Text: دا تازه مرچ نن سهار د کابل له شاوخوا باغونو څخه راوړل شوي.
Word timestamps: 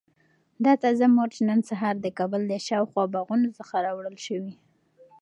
دا 0.65 0.73
تازه 0.83 1.05
مرچ 1.17 1.35
نن 1.49 1.59
سهار 1.69 1.95
د 2.01 2.07
کابل 2.17 2.41
له 2.51 2.57
شاوخوا 2.67 3.03
باغونو 3.13 3.49
څخه 3.59 3.75
راوړل 3.85 4.17
شوي. 4.25 4.53